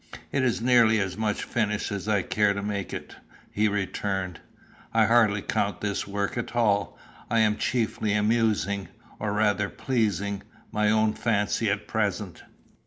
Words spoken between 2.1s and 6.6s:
care to make it," he returned. "I hardly count this work at